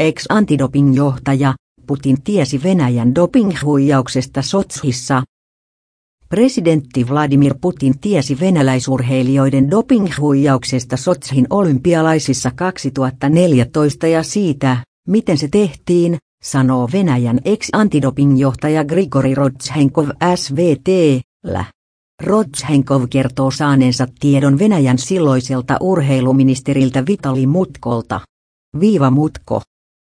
Ex-antidoping-johtaja, 0.00 1.54
Putin 1.86 2.22
tiesi 2.24 2.62
Venäjän 2.62 3.14
dopinghuijauksesta 3.14 4.42
Sotshissa. 4.42 5.22
Presidentti 6.28 7.08
Vladimir 7.08 7.54
Putin 7.60 8.00
tiesi 8.00 8.40
venäläisurheilijoiden 8.40 9.70
dopinghuijauksesta 9.70 10.96
Sotshin 10.96 11.46
olympialaisissa 11.50 12.50
2014 12.50 14.06
ja 14.06 14.22
siitä, 14.22 14.76
miten 15.08 15.38
se 15.38 15.48
tehtiin, 15.48 16.16
sanoo 16.42 16.88
Venäjän 16.92 17.38
ex-antidoping-johtaja 17.44 18.84
Grigori 18.84 19.34
Rodzhenkov 19.34 20.08
SVT. 20.36 20.88
-lä. 21.46 21.64
Rodzhenkov 22.22 23.04
kertoo 23.10 23.50
saaneensa 23.50 24.06
tiedon 24.20 24.58
Venäjän 24.58 24.98
silloiselta 24.98 25.76
urheiluministeriltä 25.80 27.06
Vitali 27.06 27.46
Mutkolta. 27.46 28.20
Viiva 28.80 29.10
Mutko. 29.10 29.62